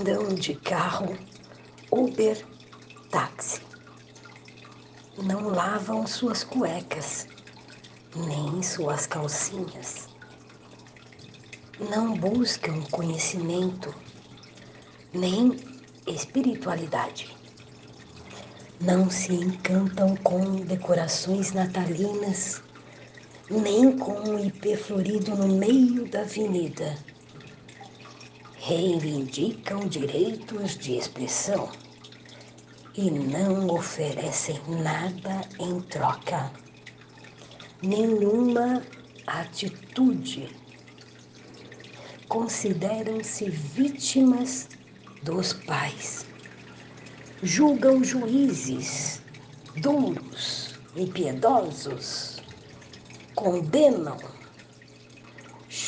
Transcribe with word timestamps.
andam 0.00 0.28
de 0.34 0.54
carro, 0.54 1.14
Uber, 1.90 2.46
táxi. 3.10 3.60
Não 5.22 5.50
lavam 5.50 6.06
suas 6.06 6.42
cuecas, 6.42 7.28
nem 8.16 8.62
suas 8.62 9.06
calcinhas. 9.06 10.08
Não 11.90 12.14
buscam 12.14 12.80
conhecimento, 12.90 13.94
nem 15.12 15.54
espiritualidade. 16.06 17.36
Não 18.80 19.10
se 19.10 19.34
encantam 19.34 20.16
com 20.16 20.56
decorações 20.64 21.52
natalinas, 21.52 22.62
nem 23.50 23.98
com 23.98 24.12
um 24.12 24.38
ipê 24.38 24.78
florido 24.78 25.36
no 25.36 25.48
meio 25.48 26.08
da 26.08 26.20
avenida. 26.20 26.96
Reivindicam 28.62 29.88
direitos 29.88 30.76
de 30.76 30.94
expressão 30.94 31.70
e 32.94 33.10
não 33.10 33.70
oferecem 33.70 34.60
nada 34.68 35.48
em 35.58 35.80
troca, 35.80 36.52
nenhuma 37.82 38.82
atitude. 39.26 40.54
Consideram-se 42.28 43.48
vítimas 43.48 44.68
dos 45.22 45.54
pais. 45.54 46.26
Julgam 47.42 48.04
juízes 48.04 49.22
duros, 49.76 50.74
impiedosos, 50.94 52.42
condenam, 53.34 54.18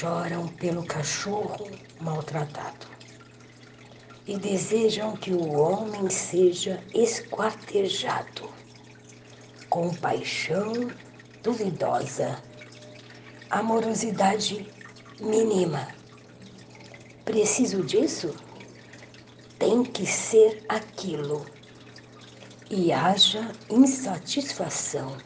choram 0.02 0.48
pelo 0.48 0.84
cachorro 0.84 1.70
maltratado 2.01 2.88
e 4.27 4.36
desejam 4.36 5.14
que 5.17 5.33
o 5.33 5.53
homem 5.53 6.11
seja 6.11 6.83
esquartejado. 6.92 8.50
Compaixão 9.70 10.73
duvidosa, 11.41 12.42
amorosidade 13.48 14.69
mínima. 15.20 15.86
Preciso 17.25 17.84
disso? 17.84 18.34
tem 19.56 19.84
que 19.84 20.05
ser 20.05 20.64
aquilo. 20.69 21.47
E 22.69 22.92
haja 22.92 23.53
insatisfação, 23.70 25.17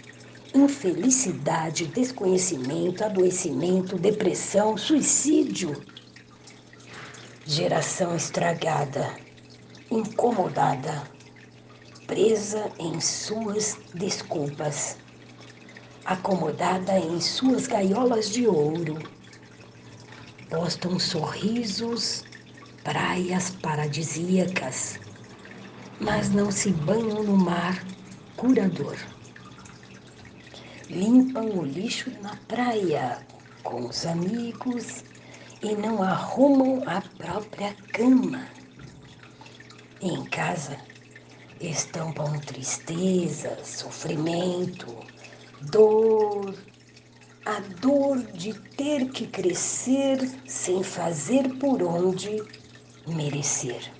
infelicidade, 0.56 1.86
desconhecimento, 1.86 3.04
adoecimento, 3.04 3.96
depressão, 3.98 4.76
suicídio. 4.76 5.84
Geração 7.44 8.16
estragada, 8.16 9.14
incomodada, 9.90 11.02
presa 12.06 12.72
em 12.78 13.00
suas 13.00 13.78
desculpas, 13.94 14.96
acomodada 16.04 16.98
em 16.98 17.20
suas 17.20 17.66
gaiolas 17.66 18.30
de 18.30 18.46
ouro. 18.48 18.98
Postam 20.48 20.98
sorrisos 20.98 22.24
praias 22.82 23.50
paradisíacas, 23.50 24.98
mas 26.00 26.30
não 26.30 26.50
se 26.50 26.70
banham 26.70 27.22
no 27.22 27.36
mar 27.36 27.84
curador. 28.36 29.16
Limpam 30.88 31.46
o 31.46 31.64
lixo 31.64 32.12
na 32.22 32.36
praia 32.46 33.26
com 33.64 33.86
os 33.88 34.06
amigos 34.06 35.04
e 35.60 35.74
não 35.74 36.00
arrumam 36.00 36.82
a 36.86 37.00
própria 37.00 37.74
cama. 37.92 38.46
Em 40.00 40.24
casa 40.26 40.78
estampam 41.60 42.38
tristeza, 42.38 43.58
sofrimento, 43.64 44.86
dor, 45.60 46.54
a 47.44 47.58
dor 47.80 48.22
de 48.32 48.54
ter 48.54 49.10
que 49.10 49.26
crescer 49.26 50.19
sem 50.46 50.84
fazer 50.84 51.48
por 51.58 51.82
onde 51.82 52.44
merecer. 53.08 53.92